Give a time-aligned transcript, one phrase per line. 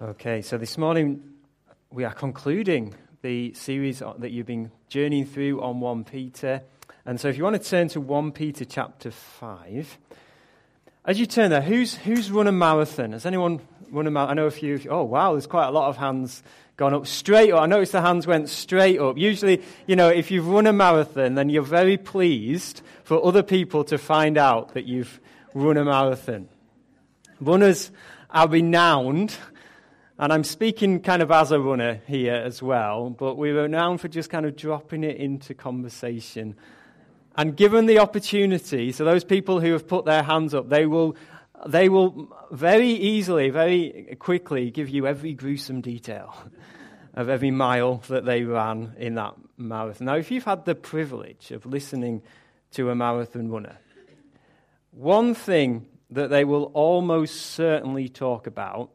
[0.00, 1.20] Okay, so this morning
[1.90, 6.62] we are concluding the series that you've been journeying through on 1 Peter.
[7.04, 9.98] And so if you want to turn to 1 Peter chapter 5,
[11.04, 13.10] as you turn there, who's, who's run a marathon?
[13.10, 14.38] Has anyone run a marathon?
[14.38, 14.80] I know a few.
[14.88, 16.44] Oh, wow, there's quite a lot of hands
[16.76, 17.62] gone up straight up.
[17.62, 19.18] I noticed the hands went straight up.
[19.18, 23.82] Usually, you know, if you've run a marathon, then you're very pleased for other people
[23.82, 25.18] to find out that you've
[25.54, 26.48] run a marathon.
[27.40, 27.90] Runners
[28.30, 29.36] are renowned
[30.18, 33.98] and I'm speaking kind of as a runner here as well, but we are known
[33.98, 36.56] for just kind of dropping it into conversation.
[37.36, 41.14] And given the opportunity, so those people who have put their hands up, they will,
[41.66, 46.34] they will very easily, very quickly give you every gruesome detail
[47.14, 50.06] of every mile that they ran in that marathon.
[50.06, 52.22] Now, if you've had the privilege of listening
[52.72, 53.78] to a marathon runner,
[54.90, 58.90] one thing that they will almost certainly talk about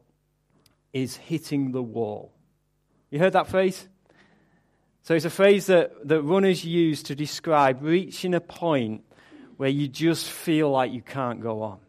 [0.94, 2.32] is hitting the wall.
[3.10, 3.86] You heard that phrase?
[5.02, 9.04] So it's a phrase that, that runners use to describe reaching a point
[9.58, 11.80] where you just feel like you can't go on.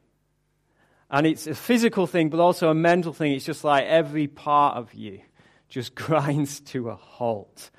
[1.09, 3.31] And it's a physical thing, but also a mental thing.
[3.31, 5.21] It's just like every part of you
[5.69, 7.69] just grinds to a halt.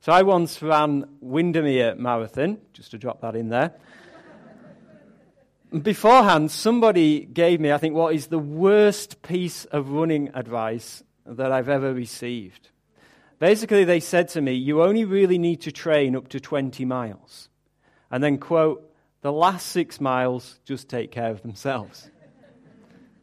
[0.00, 3.72] So I once ran Windermere Marathon, just to drop that in there
[5.82, 11.52] beforehand, somebody gave me, I think, what is the worst piece of running advice that
[11.52, 12.70] I've ever received.
[13.38, 17.48] Basically, they said to me, You only really need to train up to 20 miles.
[18.10, 18.90] And then, quote,
[19.22, 22.10] the last six miles just take care of themselves.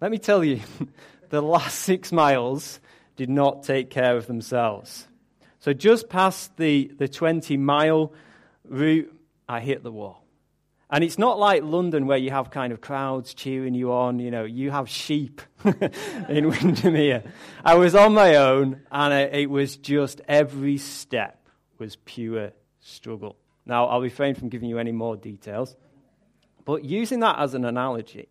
[0.02, 0.60] Let me tell you,
[1.30, 2.80] the last six miles
[3.16, 5.08] did not take care of themselves.
[5.60, 8.14] So, just past the, the 20 mile
[8.68, 9.16] route,
[9.48, 10.26] I hit the wall.
[10.92, 14.20] And it's not like London where you have kind of crowds cheering you on.
[14.20, 15.42] You know, you have sheep
[16.28, 17.24] in Windermere.
[17.64, 21.48] I was on my own, and it was just every step
[21.78, 23.38] was pure struggle.
[23.66, 25.78] Now, I'll refrain from giving you any more details.
[26.66, 28.28] But using that as an analogy,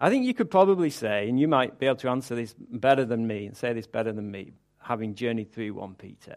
[0.00, 3.04] I think you could probably say, and you might be able to answer this better
[3.04, 6.36] than me and say this better than me, having journeyed through 1 Peter.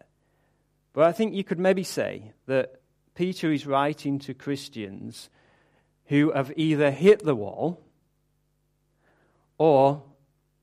[0.93, 2.81] But I think you could maybe say that
[3.17, 5.31] Peter is writing to Christians
[6.05, 7.81] who have either hit the wall
[9.57, 10.03] or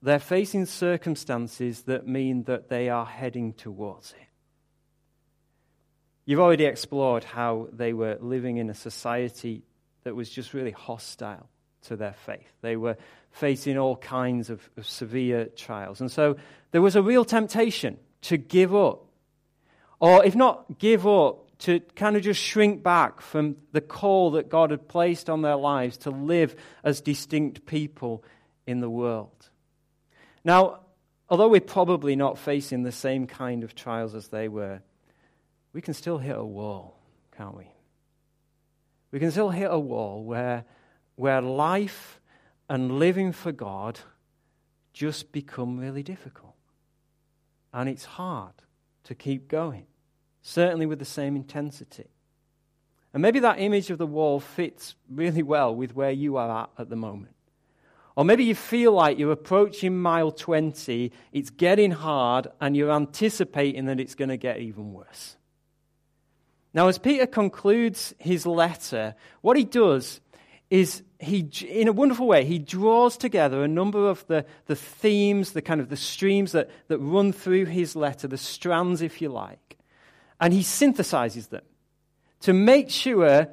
[0.01, 4.29] they're facing circumstances that mean that they are heading towards it.
[6.27, 9.65] You've already explored how they were living in a society
[10.05, 11.49] that was just really hostile
[11.87, 12.53] to their faith.
[12.63, 12.97] They were
[13.33, 16.01] facing all kinds of, of severe trials.
[16.01, 16.37] And so
[16.71, 19.07] there was a real temptation to give up.
[19.99, 24.51] Or if not give up, to kind of just shrink back from the call that
[24.51, 28.23] God had placed on their lives to live as distinct people
[28.67, 29.49] in the world.
[30.45, 30.81] Now,
[31.31, 34.83] although we're probably not facing the same kind of trials as they were,
[35.73, 36.99] we can still hit a wall,
[37.35, 37.67] can't we?
[39.11, 40.67] We can still hit a wall where,
[41.17, 42.21] where life
[42.69, 44.01] and living for God
[44.93, 46.57] just become really difficult.
[47.73, 48.53] And it's hard
[49.05, 49.87] to keep going
[50.45, 52.05] certainly with the same intensity.
[53.13, 56.71] And maybe that image of the wall fits really well with where you are at
[56.79, 57.35] at the moment.
[58.15, 63.87] Or maybe you feel like you're approaching mile 20, it's getting hard, and you're anticipating
[63.87, 65.37] that it's going to get even worse.
[66.75, 70.21] Now, as Peter concludes his letter, what he does
[70.69, 75.53] is he, in a wonderful way, he draws together a number of the, the themes,
[75.53, 79.31] the kind of the streams that, that run through his letter, the strands, if you
[79.31, 79.79] like
[80.41, 81.63] and he synthesizes them
[82.41, 83.49] to make sure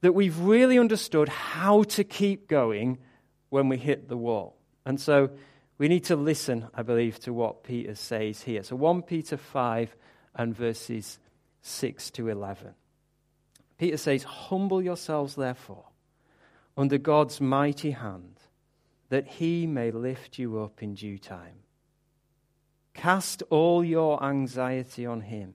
[0.00, 2.98] that we've really understood how to keep going
[3.50, 4.56] when we hit the wall.
[4.84, 5.30] And so
[5.78, 8.62] we need to listen, I believe, to what Peter says here.
[8.62, 9.94] So 1 Peter 5
[10.34, 11.18] and verses
[11.62, 12.74] 6 to 11.
[13.78, 15.84] Peter says, Humble yourselves, therefore,
[16.76, 18.40] under God's mighty hand,
[19.08, 21.60] that he may lift you up in due time.
[22.94, 25.54] Cast all your anxiety on him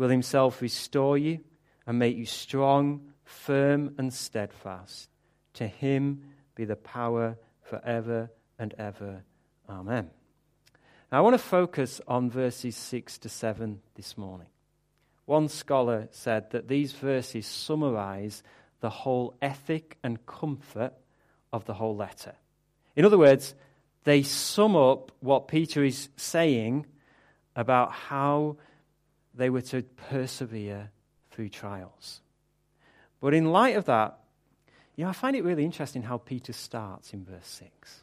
[0.00, 1.38] will himself restore you
[1.86, 5.10] and make you strong, firm, and steadfast.
[5.54, 6.22] To him
[6.54, 9.22] be the power forever and ever.
[9.68, 10.08] Amen.
[11.12, 14.46] Now, I want to focus on verses 6 to 7 this morning.
[15.26, 18.42] One scholar said that these verses summarize
[18.80, 20.94] the whole ethic and comfort
[21.52, 22.36] of the whole letter.
[22.96, 23.54] In other words,
[24.04, 26.86] they sum up what Peter is saying
[27.54, 28.56] about how
[29.34, 30.90] they were to persevere
[31.30, 32.20] through trials.
[33.20, 34.18] But in light of that,
[34.96, 38.00] you know, I find it really interesting how Peter starts in verse 6.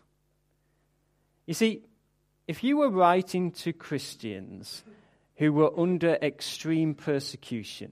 [1.45, 1.83] You see,
[2.47, 4.83] if you were writing to Christians
[5.35, 7.91] who were under extreme persecution,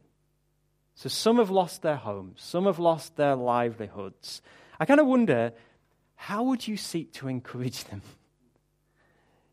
[0.96, 4.42] so some have lost their homes, some have lost their livelihoods,
[4.80, 5.52] I kind of wonder
[6.16, 8.02] how would you seek to encourage them?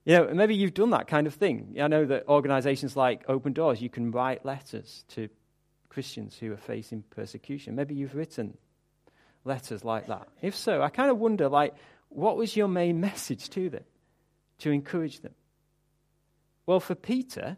[0.04, 1.76] You know, maybe you've done that kind of thing.
[1.80, 5.28] I know that organizations like Open Doors, you can write letters to
[5.88, 7.76] Christians who are facing persecution.
[7.76, 8.56] Maybe you've written
[9.44, 10.28] letters like that.
[10.40, 11.74] If so, I kind of wonder, like,
[12.08, 13.84] what was your main message to them
[14.58, 15.34] to encourage them?
[16.66, 17.56] Well, for Peter,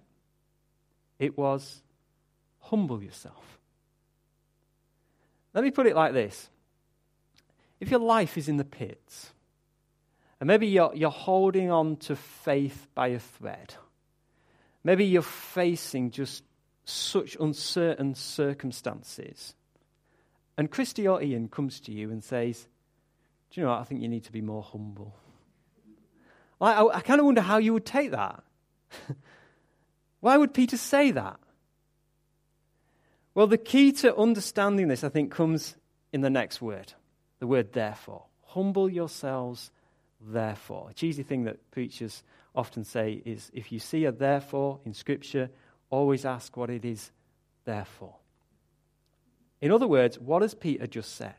[1.19, 1.83] it was
[2.59, 3.59] humble yourself.
[5.53, 6.51] Let me put it like this
[7.81, 9.34] if your life is in the pits,
[10.41, 13.75] and maybe you're, you're holding on to faith by a thread,
[14.83, 16.43] maybe you're facing just
[16.85, 19.55] such uncertain circumstances,
[20.57, 22.69] and Christy or Ian comes to you and says,
[23.51, 23.81] Do you know what?
[23.81, 25.17] I think you need to be more humble.
[26.61, 28.43] I, I, I kind of wonder how you would take that.
[30.21, 31.39] Why would Peter say that?
[33.35, 35.77] Well, the key to understanding this, I think, comes
[36.13, 36.93] in the next word
[37.41, 38.25] the word therefore.
[38.47, 39.71] Humble yourselves,
[40.27, 40.89] therefore.
[40.91, 42.23] A cheesy thing that preachers
[42.55, 45.51] often say is if you see a therefore in Scripture,
[45.91, 47.11] always ask what it is
[47.65, 48.17] therefore.
[49.61, 51.35] In other words, what has Peter just said?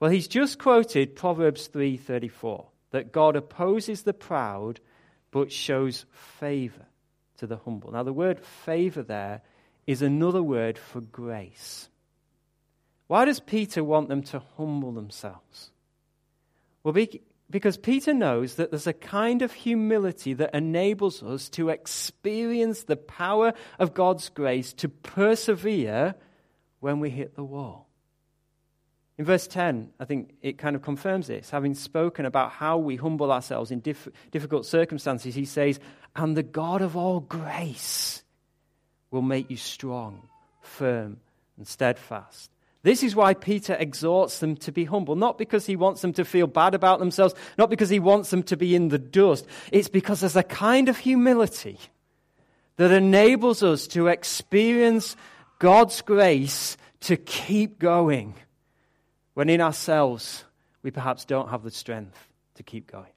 [0.00, 4.80] Well, he's just quoted Proverbs 3:34 that God opposes the proud
[5.30, 6.86] but shows favor
[7.38, 7.92] to the humble.
[7.92, 9.42] Now the word favor there
[9.86, 11.88] is another word for grace.
[13.06, 15.70] Why does Peter want them to humble themselves?
[16.82, 16.94] Well,
[17.50, 22.96] because Peter knows that there's a kind of humility that enables us to experience the
[22.96, 26.14] power of God's grace to persevere
[26.80, 27.88] when we hit the wall.
[29.16, 31.50] In verse 10, I think it kind of confirms this.
[31.50, 35.80] Having spoken about how we humble ourselves in diff- difficult circumstances, he says,
[36.14, 38.22] And the God of all grace
[39.10, 40.28] will make you strong,
[40.60, 41.18] firm,
[41.56, 42.50] and steadfast.
[42.82, 46.24] This is why Peter exhorts them to be humble, not because he wants them to
[46.24, 49.46] feel bad about themselves, not because he wants them to be in the dust.
[49.72, 51.78] It's because there's a kind of humility
[52.76, 55.16] that enables us to experience
[55.58, 58.34] God's grace to keep going
[59.34, 60.44] when in ourselves
[60.82, 63.10] we perhaps don't have the strength to keep going.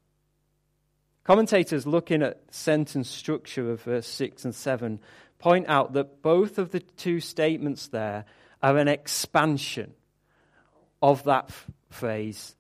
[1.24, 5.00] Commentators looking at sentence structure of verse 6 and 7
[5.38, 8.26] point out that both of the two statements there
[8.62, 9.94] are an expansion
[11.02, 12.56] of that f- phrase,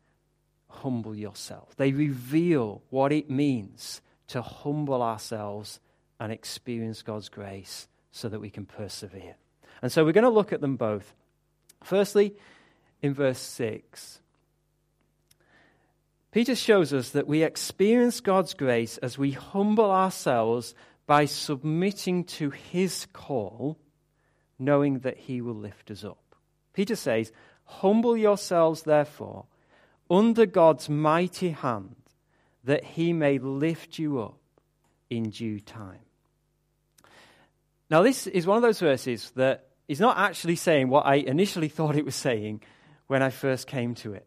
[0.67, 1.75] humble yourself.
[1.75, 5.79] They reveal what it means to humble ourselves
[6.19, 9.35] and experience God's grace so that we can persevere.
[9.81, 11.13] And so we're going to look at them both.
[11.83, 12.35] Firstly,
[13.01, 14.19] in verse 6,
[16.31, 20.73] Peter shows us that we experience God's grace as we humble ourselves
[21.05, 23.77] by submitting to his call
[24.61, 26.35] knowing that he will lift us up.
[26.73, 27.31] Peter says,
[27.65, 29.45] Humble yourselves, therefore,
[30.09, 31.95] under God's mighty hand,
[32.63, 34.37] that he may lift you up
[35.09, 35.99] in due time.
[37.89, 41.67] Now, this is one of those verses that is not actually saying what I initially
[41.67, 42.61] thought it was saying
[43.07, 44.25] when I first came to it.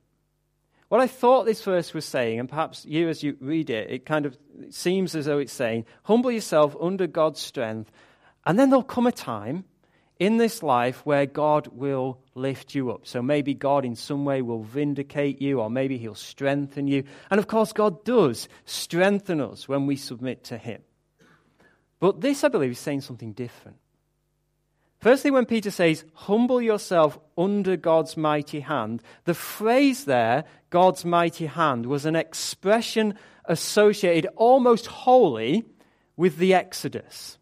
[0.89, 4.07] What I thought this verse was saying, and perhaps you as you read it, it
[4.07, 4.37] kind of
[4.71, 7.91] seems as though it's saying, humble yourself under God's strength,
[8.45, 9.65] and then there'll come a time
[10.19, 13.07] in this life where God will lift you up.
[13.07, 17.05] So maybe God in some way will vindicate you, or maybe He'll strengthen you.
[17.31, 20.83] And of course, God does strengthen us when we submit to Him.
[22.01, 23.79] But this, I believe, is saying something different.
[25.01, 31.47] Firstly, when Peter says, humble yourself under God's mighty hand, the phrase there, God's mighty
[31.47, 35.65] hand, was an expression associated almost wholly
[36.17, 37.37] with the Exodus.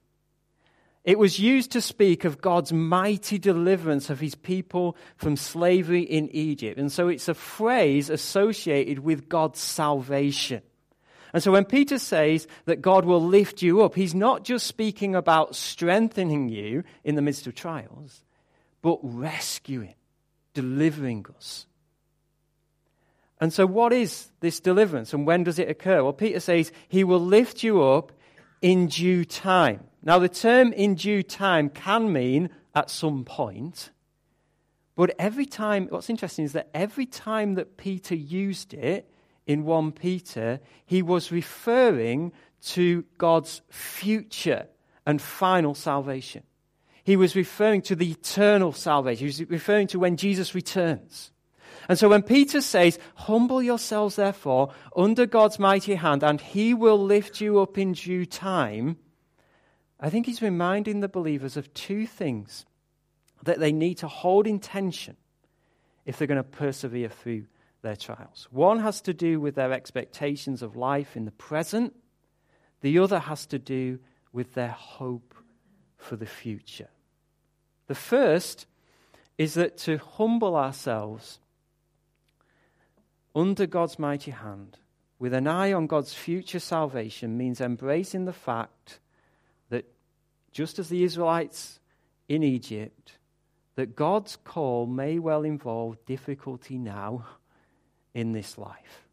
[1.04, 6.28] It was used to speak of God's mighty deliverance of his people from slavery in
[6.30, 6.78] Egypt.
[6.78, 10.62] And so it's a phrase associated with God's salvation.
[11.32, 15.16] And so when Peter says that God will lift you up, he's not just speaking
[15.16, 18.23] about strengthening you in the midst of trials,
[18.80, 19.94] but rescuing,
[20.54, 21.66] delivering us.
[23.40, 26.04] And so, what is this deliverance and when does it occur?
[26.04, 28.12] Well, Peter says, He will lift you up
[28.61, 29.80] in due time.
[30.02, 33.90] Now, the term in due time can mean at some point,
[34.94, 39.11] but every time, what's interesting is that every time that Peter used it
[39.47, 42.32] in 1 Peter, he was referring
[42.62, 44.66] to God's future
[45.06, 46.42] and final salvation.
[47.04, 49.26] He was referring to the eternal salvation.
[49.26, 51.32] He was referring to when Jesus returns.
[51.88, 56.99] And so when Peter says, Humble yourselves, therefore, under God's mighty hand, and he will
[57.02, 58.99] lift you up in due time,
[60.02, 62.66] I think he's reminding the believers of two things
[63.44, 65.16] that they need to hold in tension
[66.04, 67.47] if they're going to persevere through
[67.82, 68.49] their trials.
[68.50, 71.94] One has to do with their expectations of life in the present,
[72.80, 74.00] the other has to do
[74.32, 75.35] with their hope
[75.97, 76.88] for the future.
[77.87, 78.66] The first
[79.38, 81.38] is that to humble ourselves
[83.37, 84.78] under God's mighty hand,
[85.21, 88.99] with an eye on God's future salvation, means embracing the fact
[90.52, 91.80] just as the Israelites
[92.28, 93.18] in Egypt,
[93.75, 97.26] that God's call may well involve difficulty now
[98.14, 99.09] in this life.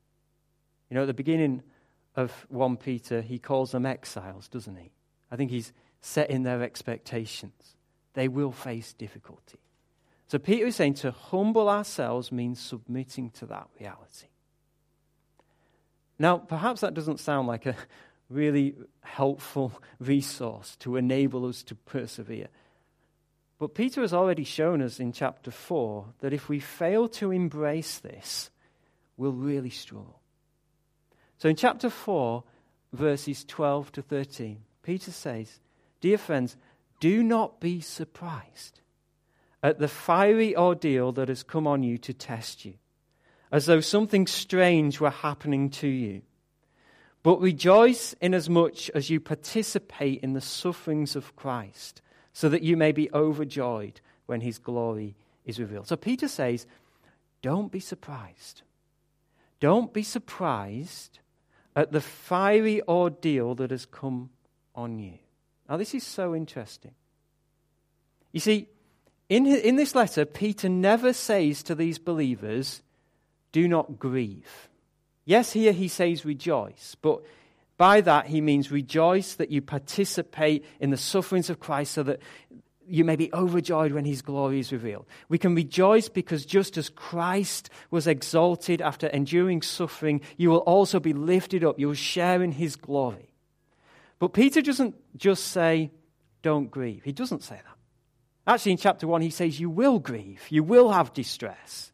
[0.89, 1.63] You know, at the beginning
[2.15, 4.91] of 1 Peter, he calls them exiles, doesn't he?
[5.31, 7.75] I think he's setting their expectations.
[8.13, 9.59] They will face difficulty.
[10.27, 14.27] So Peter is saying to humble ourselves means submitting to that reality.
[16.19, 17.75] Now, perhaps that doesn't sound like a
[18.29, 22.47] really helpful resource to enable us to persevere.
[23.57, 27.99] But Peter has already shown us in chapter 4 that if we fail to embrace
[27.99, 28.49] this,
[29.17, 30.21] we'll really struggle.
[31.37, 32.43] So in chapter 4,
[32.93, 35.59] verses 12 to 13, Peter says,
[35.99, 36.55] Dear friends,
[36.99, 38.79] do not be surprised
[39.61, 42.75] at the fiery ordeal that has come on you to test you,
[43.51, 46.21] as though something strange were happening to you.
[47.21, 52.01] But rejoice inasmuch as you participate in the sufferings of Christ,
[52.33, 55.87] so that you may be overjoyed when his glory is revealed.
[55.87, 56.65] So Peter says,
[57.41, 58.61] Don't be surprised.
[59.59, 61.19] Don't be surprised
[61.75, 64.29] at the fiery ordeal that has come
[64.73, 65.13] on you.
[65.67, 66.93] Now, this is so interesting.
[68.31, 68.67] You see,
[69.27, 72.81] in, in this letter, Peter never says to these believers,
[73.51, 74.69] do not grieve.
[75.29, 77.21] Yes, here he says rejoice, but
[77.77, 82.19] by that he means rejoice that you participate in the sufferings of Christ so that
[82.87, 85.05] you may be overjoyed when his glory is revealed.
[85.27, 90.99] We can rejoice because just as Christ was exalted after enduring suffering, you will also
[90.99, 91.77] be lifted up.
[91.77, 93.35] You will share in his glory.
[94.17, 95.91] But Peter doesn't just say,
[96.41, 97.03] don't grieve.
[97.03, 98.51] He doesn't say that.
[98.51, 101.91] Actually, in chapter 1, he says, You will grieve, you will have distress.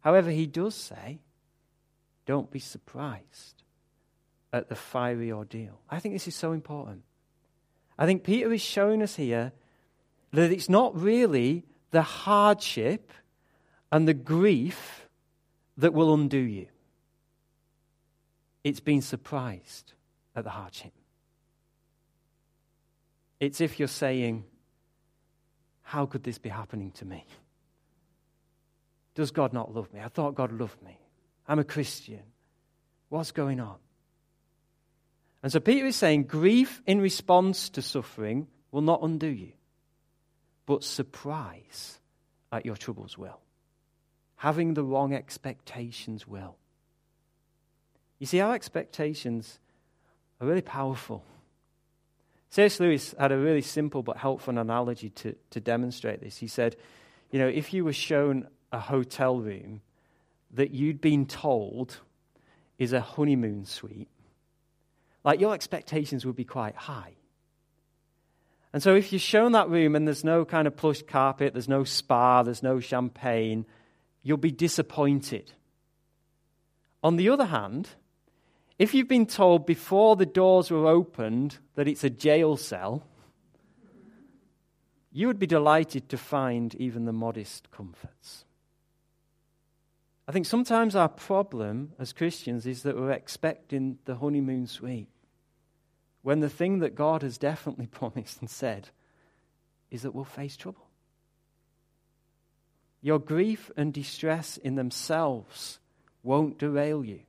[0.00, 1.20] However, he does say,
[2.26, 3.62] Don't be surprised
[4.52, 5.80] at the fiery ordeal.
[5.90, 7.02] I think this is so important.
[7.98, 9.52] I think Peter is showing us here
[10.32, 13.12] that it's not really the hardship
[13.92, 15.08] and the grief
[15.76, 16.66] that will undo you,
[18.62, 19.92] it's being surprised
[20.34, 20.92] at the hardship.
[23.38, 24.44] It's if you're saying,
[25.82, 27.24] how could this be happening to me?
[29.14, 30.00] Does God not love me?
[30.00, 30.98] I thought God loved me.
[31.46, 32.22] I'm a Christian.
[33.08, 33.76] What's going on?
[35.42, 39.52] And so Peter is saying grief in response to suffering will not undo you,
[40.64, 42.00] but surprise
[42.50, 43.40] at your troubles will.
[44.36, 46.56] Having the wrong expectations will.
[48.18, 49.58] You see, our expectations
[50.40, 51.22] are really powerful.
[52.50, 52.80] C.S.
[52.80, 56.38] Lewis had a really simple but helpful analogy to, to demonstrate this.
[56.38, 56.76] He said,
[57.30, 59.82] You know, if you were shown a hotel room
[60.54, 61.98] that you'd been told
[62.78, 64.08] is a honeymoon suite,
[65.24, 67.14] like your expectations would be quite high.
[68.72, 71.68] And so if you're shown that room and there's no kind of plush carpet, there's
[71.68, 73.66] no spa, there's no champagne,
[74.22, 75.52] you'll be disappointed.
[77.02, 77.90] On the other hand,
[78.78, 83.06] if you've been told before the doors were opened that it's a jail cell,
[85.12, 88.44] you would be delighted to find even the modest comforts.
[90.26, 95.08] I think sometimes our problem as Christians is that we're expecting the honeymoon suite
[96.22, 98.88] when the thing that God has definitely promised and said
[99.90, 100.88] is that we'll face trouble.
[103.02, 105.78] Your grief and distress in themselves
[106.22, 107.20] won't derail you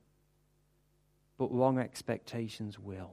[1.38, 3.12] but wrong expectations will.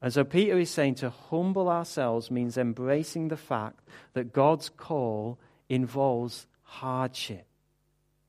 [0.00, 3.80] And so Peter is saying to humble ourselves means embracing the fact
[4.12, 7.47] that God's call involves hardship.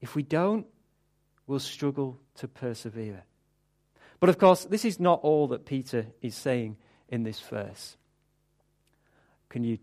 [0.01, 0.65] If we don't
[1.49, 3.23] we'll struggle to persevere.
[4.19, 6.77] But of course, this is not all that Peter is saying
[7.09, 7.97] in this verse.
[9.49, 9.79] Can you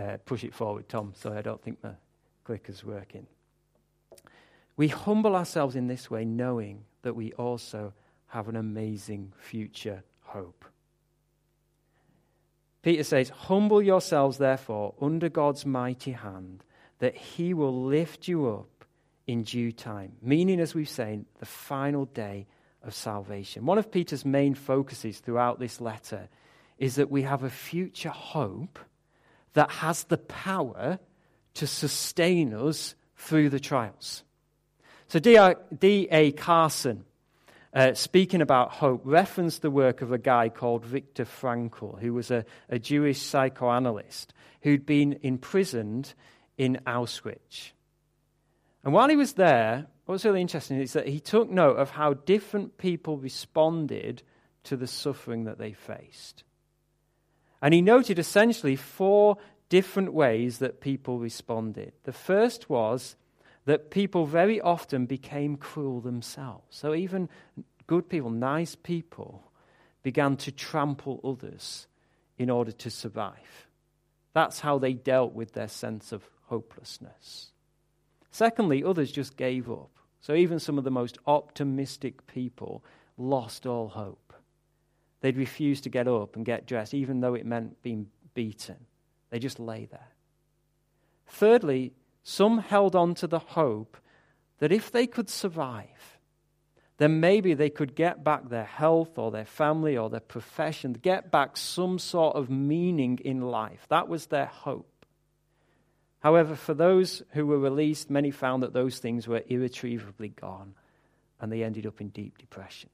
[0.00, 1.94] uh, push it forward, Tom, Sorry, I don't think my
[2.44, 3.26] clicker's working?
[4.76, 7.92] We humble ourselves in this way, knowing that we also
[8.28, 10.64] have an amazing future hope.
[12.82, 16.62] Peter says, Humble yourselves, therefore, under God's mighty hand,
[17.00, 18.68] that he will lift you up
[19.26, 20.12] in due time.
[20.22, 22.46] Meaning, as we've said, the final day
[22.82, 23.66] of salvation.
[23.66, 26.28] One of Peter's main focuses throughout this letter
[26.78, 28.78] is that we have a future hope
[29.52, 30.98] that has the power
[31.54, 34.24] to sustain us through the trials.
[35.08, 36.32] So, D.A.
[36.32, 37.04] Carson,
[37.74, 42.30] uh, speaking about hope, referenced the work of a guy called Viktor Frankl, who was
[42.30, 46.14] a, a Jewish psychoanalyst who'd been imprisoned
[46.56, 47.72] in Auschwitz.
[48.84, 52.14] And while he was there, what's really interesting is that he took note of how
[52.14, 54.22] different people responded
[54.64, 56.44] to the suffering that they faced.
[57.60, 59.36] And he noted essentially four
[59.68, 61.92] different ways that people responded.
[62.04, 63.16] The first was
[63.64, 66.64] that people very often became cruel themselves.
[66.70, 67.28] So even
[67.86, 69.44] good people, nice people,
[70.02, 71.86] began to trample others
[72.36, 73.68] in order to survive.
[74.32, 77.52] That's how they dealt with their sense of hopelessness.
[78.32, 79.90] Secondly, others just gave up.
[80.20, 82.82] So even some of the most optimistic people
[83.16, 84.32] lost all hope.
[85.20, 88.76] They'd refuse to get up and get dressed, even though it meant being beaten.
[89.30, 90.08] They just lay there.
[91.26, 91.92] Thirdly,
[92.24, 93.96] some held on to the hope
[94.58, 96.18] that if they could survive,
[96.96, 101.30] then maybe they could get back their health or their family or their profession, get
[101.30, 103.86] back some sort of meaning in life.
[103.88, 104.91] That was their hope.
[106.22, 110.74] However, for those who were released, many found that those things were irretrievably gone
[111.40, 112.90] and they ended up in deep depression.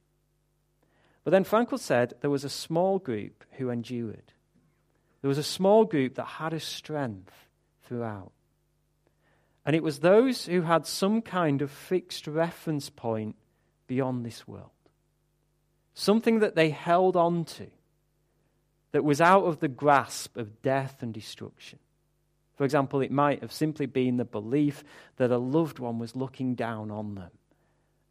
[1.24, 4.32] But then Frankl said there was a small group who endured.
[5.20, 7.34] There was a small group that had a strength
[7.82, 8.32] throughout.
[9.66, 13.36] And it was those who had some kind of fixed reference point
[13.86, 14.70] beyond this world.
[15.92, 17.66] Something that they held on to
[18.92, 21.78] that was out of the grasp of death and destruction.
[22.58, 24.82] For example, it might have simply been the belief
[25.16, 27.30] that a loved one was looking down on them,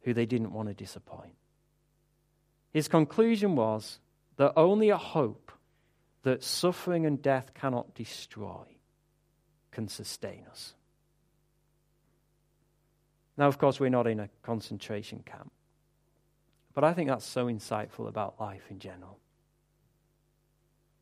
[0.00, 1.34] who they didn't want to disappoint.
[2.72, 4.00] His conclusion was
[4.38, 5.52] that only a hope
[6.22, 8.64] that suffering and death cannot destroy
[9.70, 10.74] can sustain us.
[13.36, 15.52] Now, of course, we're not in a concentration camp,
[16.72, 19.18] but I think that's so insightful about life in general.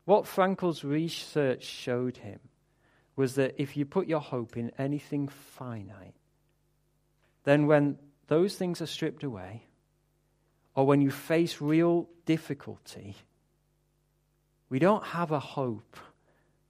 [0.04, 2.40] What Frankl's research showed him
[3.16, 6.14] was that if you put your hope in anything finite,
[7.44, 7.98] then when
[8.28, 9.62] those things are stripped away,
[10.74, 13.16] or when you face real difficulty,
[14.68, 15.96] we don't have a hope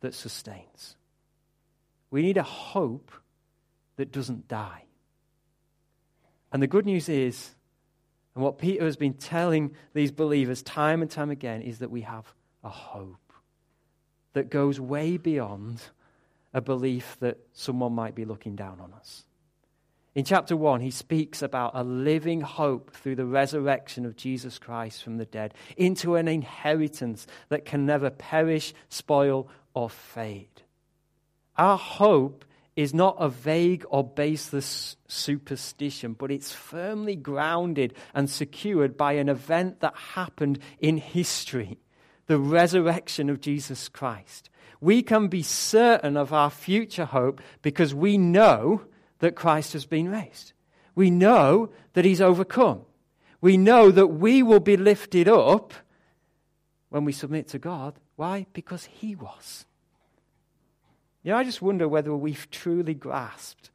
[0.00, 0.96] that sustains.
[2.11, 3.11] We need a hope
[3.96, 4.85] that doesn't die.
[6.52, 7.54] And the good news is,
[8.35, 12.02] and what Peter has been telling these believers time and time again, is that we
[12.02, 12.32] have
[12.62, 13.32] a hope
[14.35, 15.82] that goes way beyond
[16.57, 19.25] a belief that someone might be looking down on us.
[20.14, 25.05] In chapter 1, he speaks about a living hope through the resurrection of Jesus Christ
[25.05, 30.62] from the dead into an inheritance that can never perish, spoil, or fade.
[31.59, 38.97] Our hope is not a vague or baseless superstition, but it's firmly grounded and secured
[38.97, 41.81] by an event that happened in history
[42.27, 48.19] the resurrection of Jesus Christ we can be certain of our future hope because we
[48.19, 48.83] know
[49.19, 50.53] that Christ has been raised.
[50.95, 52.83] We know that he's overcome.
[53.41, 55.73] We know that we will be lifted up
[56.91, 57.95] when we submit to God.
[58.17, 58.47] Why?
[58.53, 59.67] Because he was.
[61.23, 63.71] You know, I just wonder whether we've truly grasped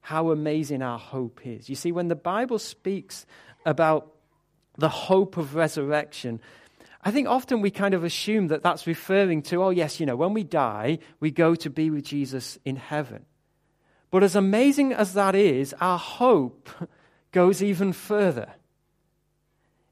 [0.00, 1.68] how amazing our hope is.
[1.68, 3.26] You see, when the Bible speaks
[3.64, 4.12] about
[4.76, 6.40] the hope of resurrection,
[7.04, 10.16] I think often we kind of assume that that's referring to, oh, yes, you know,
[10.16, 13.26] when we die, we go to be with Jesus in heaven.
[14.10, 16.70] But as amazing as that is, our hope
[17.32, 18.54] goes even further.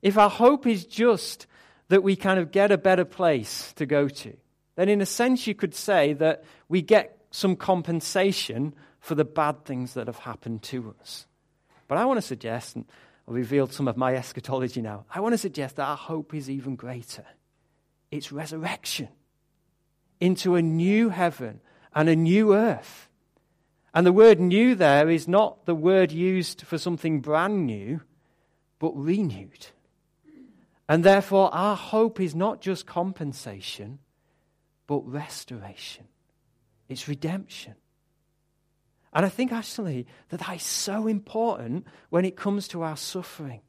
[0.00, 1.46] If our hope is just
[1.88, 4.34] that we kind of get a better place to go to,
[4.76, 9.64] then in a sense you could say that we get some compensation for the bad
[9.66, 11.26] things that have happened to us.
[11.88, 12.78] But I want to suggest,
[13.26, 15.04] revealed some of my eschatology now.
[15.10, 17.24] I want to suggest that our hope is even greater.
[18.10, 19.08] It's resurrection
[20.20, 21.60] into a new heaven
[21.94, 23.08] and a new earth.
[23.94, 28.00] And the word new there is not the word used for something brand new,
[28.78, 29.66] but renewed.
[30.88, 33.98] And therefore, our hope is not just compensation,
[34.86, 36.06] but restoration.
[36.88, 37.74] It's redemption.
[39.12, 43.60] And I think actually that that is so important when it comes to our suffering.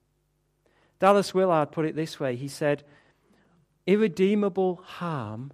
[0.99, 2.83] Dallas Willard put it this way he said,
[3.85, 5.51] Irredeemable harm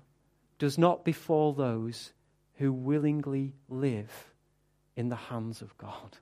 [0.60, 2.14] does not befall those
[2.56, 4.34] who willingly live
[4.96, 6.18] in the hands of God.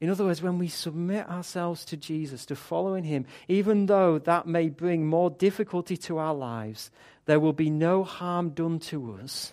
[0.00, 4.46] In other words, when we submit ourselves to Jesus, to following Him, even though that
[4.46, 6.90] may bring more difficulty to our lives,
[7.26, 9.52] there will be no harm done to us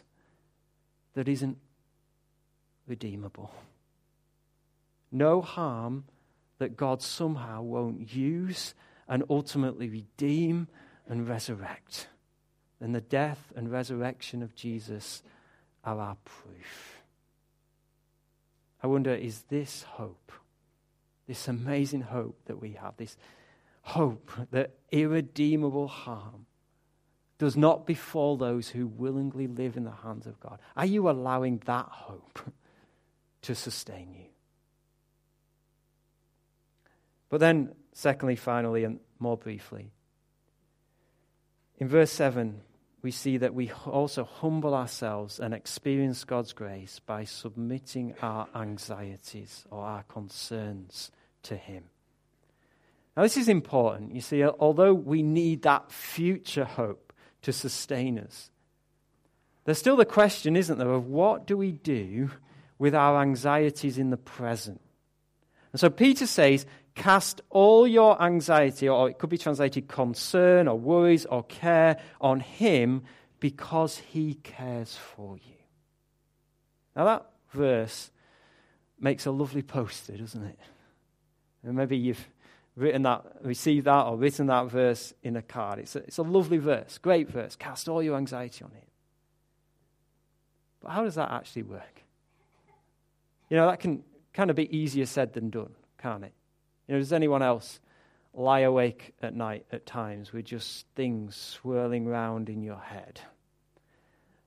[1.14, 1.58] that isn't
[2.92, 3.52] redeemable.
[5.12, 6.04] No harm
[6.60, 8.76] that God somehow won't use
[9.08, 10.68] and ultimately redeem
[11.08, 12.08] and resurrect.
[12.82, 15.24] And the death and resurrection of Jesus
[15.86, 17.02] are our proof.
[18.84, 20.34] I wonder, is this hope,
[21.28, 23.16] this amazing hope that we have, this
[23.84, 26.46] hope that irredeemable harm
[27.38, 30.60] does not befall those who willingly live in the hands of God?
[30.76, 32.52] Are you allowing that hope
[33.44, 34.26] to sustain you?
[37.30, 39.92] But then, secondly, finally, and more briefly,
[41.78, 42.62] in verse 7,
[43.02, 49.66] we see that we also humble ourselves and experience God's grace by submitting our anxieties
[49.72, 51.12] or our concerns
[51.44, 51.86] to Him.
[53.18, 54.14] Now, this is important.
[54.14, 58.52] You see, although we need that future hope to sustain us,
[59.66, 62.32] there's still the question, isn't there, of what do we do
[62.82, 64.82] with our anxieties in the present?
[65.72, 66.66] And so Peter says,
[66.96, 72.40] Cast all your anxiety, or it could be translated concern, or worries, or care on
[72.40, 73.04] Him
[73.40, 75.56] because He cares for you.
[76.96, 78.10] Now, that verse
[79.00, 80.60] makes a lovely poster, doesn't it?
[81.64, 82.28] And maybe you've
[82.76, 85.80] written that, received that, or written that verse in a card.
[85.80, 87.56] It's a, it's a lovely verse, great verse.
[87.56, 88.88] Cast all your anxiety on Him.
[90.82, 92.02] But how does that actually work?
[93.52, 96.32] You know, that can kind of be easier said than done, can't it?
[96.88, 97.82] You know, does anyone else
[98.34, 103.20] lie awake at night at times with just things swirling round in your head?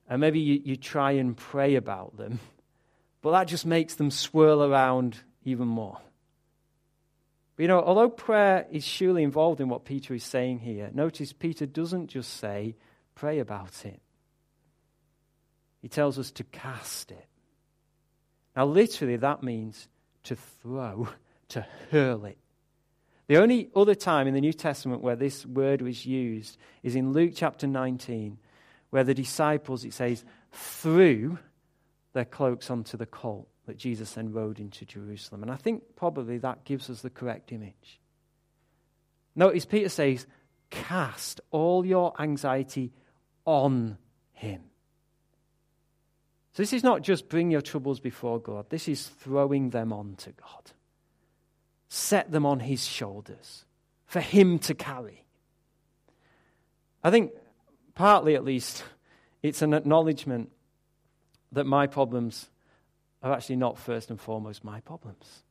[0.09, 2.41] And maybe you, you try and pray about them,
[3.21, 5.99] but that just makes them swirl around even more.
[7.57, 11.35] But you know, although prayer is surely involved in what Peter is saying here, notice
[11.35, 12.75] Peter doesn't just say,
[13.15, 14.01] pray about it.
[15.83, 17.29] He tells us to cast it.
[18.57, 19.89] Now, literally, that means
[20.25, 21.09] to throw
[21.49, 22.39] to hurl it.
[23.27, 27.13] The only other time in the New Testament where this word was used is in
[27.13, 28.39] Luke chapter 19,
[28.91, 31.39] where the disciples, it says, threw
[32.13, 35.43] their cloaks onto the colt that Jesus then rode into Jerusalem.
[35.43, 38.01] And I think probably that gives us the correct image.
[39.35, 40.27] Notice Peter says,
[40.71, 42.93] cast all your anxiety
[43.47, 43.99] on
[44.33, 44.63] him.
[46.55, 50.15] So this is not just bring your troubles before God, this is throwing them on
[50.17, 50.73] to God
[51.95, 53.65] set them on his shoulders
[54.05, 55.25] for him to carry.
[57.05, 57.33] I think,
[57.95, 58.83] partly at least,
[59.43, 60.51] it's an acknowledgement
[61.53, 62.51] that my problems
[63.23, 65.45] are actually not first and foremost my problems.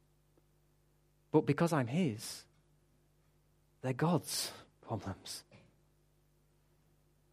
[1.31, 2.43] But because I'm his,
[3.81, 4.51] they're God's
[4.85, 5.43] problems.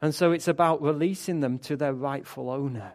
[0.00, 2.92] And so it's about releasing them to their rightful owner.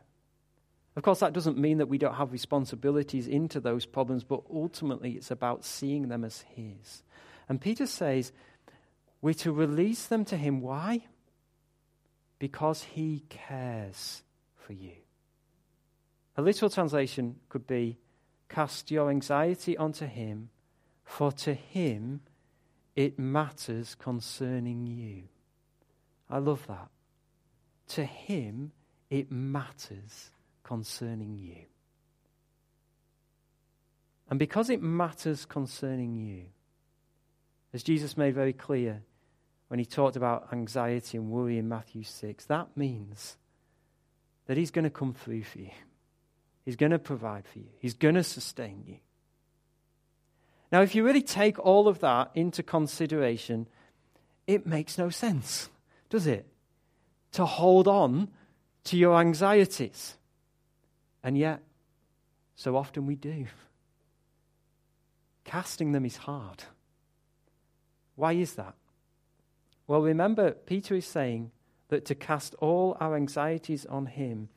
[0.95, 5.12] Of course, that doesn't mean that we don't have responsibilities into those problems, but ultimately
[5.12, 7.03] it's about seeing them as His.
[7.49, 8.31] And Peter says
[9.21, 10.62] we're to release them to Him.
[10.62, 11.05] Why?
[12.39, 14.23] Because He cares
[14.55, 14.93] for you.
[16.38, 17.97] A literal translation could be
[18.47, 20.49] cast your anxiety onto Him,
[21.03, 22.21] for to Him
[22.95, 25.23] it matters concerning you.
[26.29, 26.88] I love that.
[27.89, 28.71] To Him
[29.10, 30.31] it matters
[30.65, 31.56] concerning you.
[34.30, 36.45] And because it matters concerning you,
[37.73, 39.04] as Jesus made very clear
[39.67, 43.38] when he talked about anxiety and worry in Matthew 6, that means
[44.47, 45.71] that he's going to come through for you.
[46.63, 47.67] He's going to provide for you.
[47.80, 48.97] He's going to sustain you.
[50.71, 53.67] Now, if you really take all of that into consideration,
[54.47, 55.69] it makes no sense,
[56.10, 56.47] does it?
[57.34, 58.30] To hold on
[58.86, 60.17] to your anxieties.
[61.25, 61.63] And yet,
[62.55, 63.47] so often we do.
[65.43, 66.63] Casting them is hard.
[68.15, 68.75] Why is that?
[69.88, 71.49] Well, remember, Peter is saying
[71.89, 74.49] that to cast all our anxieties on him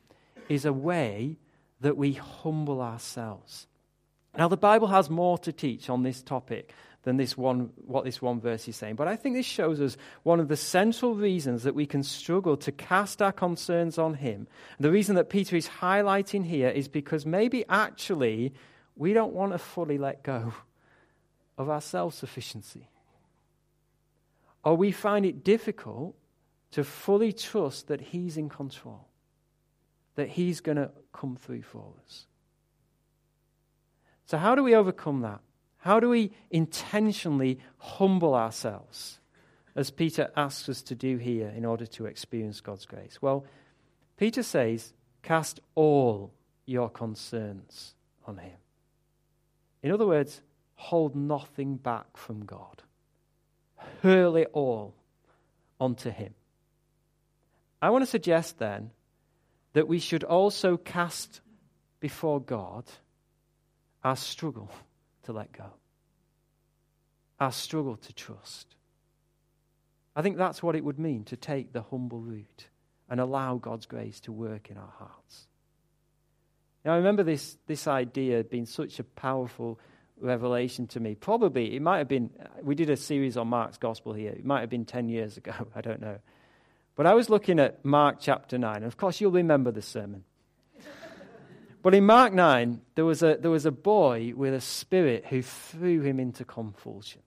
[0.47, 1.39] is a way
[1.81, 3.65] that we humble ourselves.
[4.37, 6.71] Now, the Bible has more to teach on this topic
[7.03, 8.95] than this one, what this one verse is saying.
[8.95, 12.57] But I think this shows us one of the central reasons that we can struggle
[12.57, 14.47] to cast our concerns on Him.
[14.79, 18.53] The reason that Peter is highlighting here is because maybe actually
[18.95, 20.53] we don't want to fully let go
[21.57, 22.89] of our self sufficiency.
[24.63, 26.15] Or we find it difficult
[26.71, 29.07] to fully trust that He's in control,
[30.15, 32.25] that He's going to come through for us.
[34.25, 35.39] So, how do we overcome that?
[35.79, 39.19] How do we intentionally humble ourselves,
[39.75, 43.21] as Peter asks us to do here in order to experience God's grace?
[43.21, 43.45] Well,
[44.17, 46.33] Peter says, Cast all
[46.65, 48.57] your concerns on Him.
[49.81, 50.41] In other words,
[50.75, 52.83] hold nothing back from God,
[54.01, 54.93] hurl it all
[55.79, 56.33] onto Him.
[57.81, 58.91] I want to suggest then
[59.73, 61.39] that we should also cast
[62.01, 62.83] before God
[64.03, 64.69] our struggle
[65.29, 65.65] to let go,
[67.39, 68.75] our struggle to trust.
[70.15, 72.67] I think that's what it would mean to take the humble route
[73.09, 75.47] and allow God's grace to work in our hearts.
[76.83, 79.79] Now, I remember this, this idea being such a powerful
[80.19, 81.13] revelation to me.
[81.13, 82.31] Probably, it might have been,
[82.63, 84.31] we did a series on Mark's gospel here.
[84.31, 85.53] It might have been 10 years ago.
[85.75, 86.17] I don't know.
[86.95, 88.77] But I was looking at Mark chapter 9.
[88.77, 90.23] And of course, you'll remember the sermon.
[91.81, 95.41] But in Mark 9, there was, a, there was a boy with a spirit who
[95.41, 97.23] threw him into convulsions.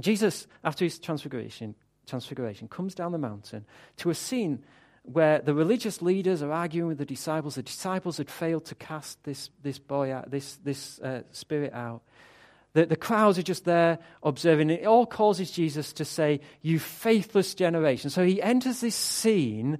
[0.00, 1.74] Jesus, after his transfiguration,
[2.06, 3.64] transfiguration, comes down the mountain
[3.98, 4.64] to a scene
[5.04, 7.54] where the religious leaders are arguing with the disciples.
[7.54, 12.02] The disciples had failed to cast this, this boy out, this, this uh, spirit out.
[12.72, 14.70] The, the crowds are just there observing.
[14.70, 18.10] It all causes Jesus to say, You faithless generation.
[18.10, 19.78] So he enters this scene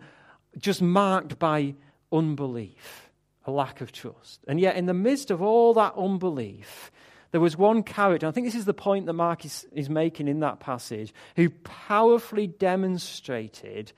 [0.58, 1.74] just marked by
[2.12, 3.01] unbelief
[3.44, 4.40] a lack of trust.
[4.46, 6.90] And yet, in the midst of all that unbelief,
[7.32, 10.28] there was one character, I think this is the point that Mark is, is making
[10.28, 13.92] in that passage, who powerfully demonstrated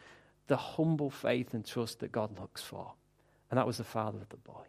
[0.46, 2.92] the humble faith and trust that God looks for.
[3.50, 4.64] And that was the father of the boy.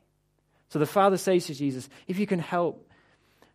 [0.69, 2.89] So the father says to Jesus, If you can help,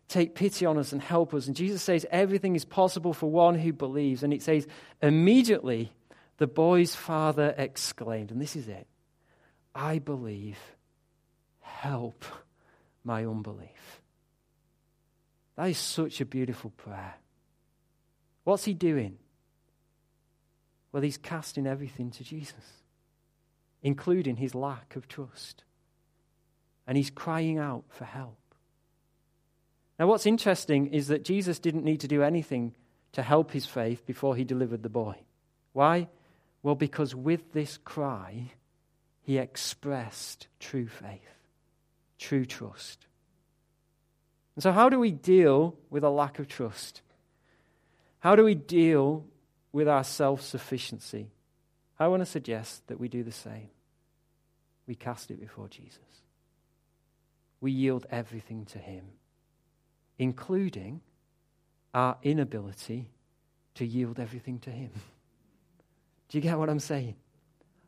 [0.07, 1.47] take pity on us and help us.
[1.47, 4.23] And Jesus says, Everything is possible for one who believes.
[4.23, 4.65] And it says,
[5.01, 5.91] Immediately
[6.37, 8.87] the boy's father exclaimed, and this is it
[9.75, 10.57] I believe
[11.81, 12.25] help
[13.03, 14.01] my unbelief.
[15.55, 17.15] That is such a beautiful prayer.
[18.43, 19.17] What's he doing?
[20.91, 22.83] Well, he's casting everything to Jesus,
[23.81, 25.63] including his lack of trust.
[26.85, 28.37] And he's crying out for help.
[29.97, 32.75] Now, what's interesting is that Jesus didn't need to do anything
[33.13, 35.15] to help his faith before he delivered the boy.
[35.73, 36.09] Why?
[36.61, 38.51] Well, because with this cry,
[39.23, 41.40] he expressed true faith
[42.21, 43.07] true trust.
[44.55, 47.01] And so, how do we deal with a lack of trust?
[48.19, 49.25] How do we deal
[49.73, 51.31] with our self sufficiency?
[51.99, 53.69] I want to suggest that we do the same.
[54.87, 55.99] We cast it before Jesus.
[57.59, 59.03] We yield everything to Him,
[60.17, 61.01] including
[61.93, 63.09] our inability
[63.75, 64.91] to yield everything to Him.
[66.29, 67.15] Do you get what I'm saying?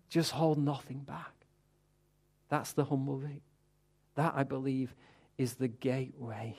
[0.09, 1.33] Just hold nothing back.
[2.49, 3.41] That's the humble route.
[4.15, 4.93] That, I believe,
[5.37, 6.57] is the gateway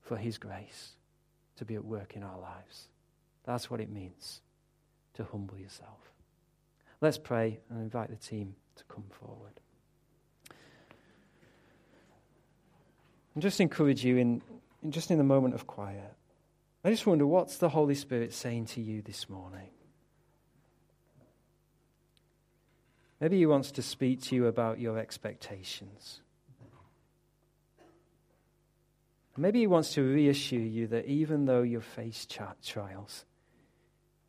[0.00, 0.92] for His grace
[1.56, 2.88] to be at work in our lives.
[3.44, 4.40] That's what it means
[5.14, 6.12] to humble yourself.
[7.00, 9.60] Let's pray and invite the team to come forward.
[13.34, 14.42] And just encourage you in,
[14.82, 16.14] in just in the moment of quiet.
[16.84, 19.68] I just wonder what's the Holy Spirit saying to you this morning?
[23.20, 26.20] Maybe He wants to speak to you about your expectations.
[29.38, 32.26] Maybe He wants to reassure you that even though you face
[32.64, 33.24] trials,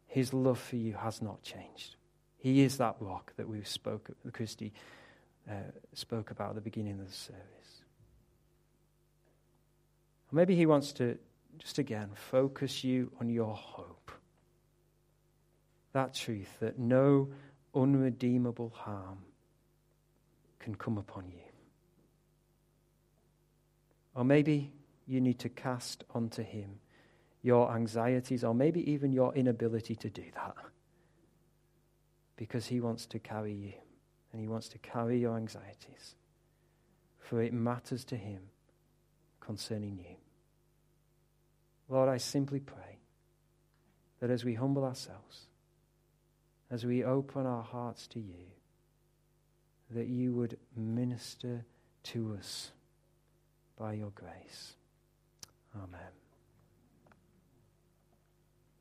[0.05, 1.95] His love for you has not changed.
[2.37, 4.71] He is that rock that we spoke, Christy
[5.49, 5.55] uh,
[5.93, 7.41] spoke about at the beginning of the service.
[10.31, 11.17] Maybe He wants to
[11.57, 14.11] just again focus you on your hope.
[15.93, 17.29] That truth that no
[17.73, 19.19] unredeemable harm
[20.59, 21.41] can come upon you.
[24.13, 24.71] Or maybe
[25.09, 26.79] you need to cast onto Him
[27.41, 30.55] your anxieties or maybe even your inability to do that.
[32.35, 33.73] Because He wants to carry you
[34.31, 36.15] and He wants to carry your anxieties.
[37.17, 38.41] For it matters to Him
[39.39, 40.15] concerning you.
[41.87, 42.99] Lord, I simply pray
[44.19, 45.47] that as we humble ourselves,
[46.69, 48.45] as we open our hearts to you,
[49.89, 51.65] that you would minister
[52.03, 52.71] to us
[53.75, 54.75] by your grace.
[55.75, 56.18] Amen.